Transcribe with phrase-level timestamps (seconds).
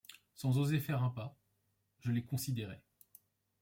[0.33, 1.37] Sans oser faire un pas,
[1.99, 2.81] je les considérais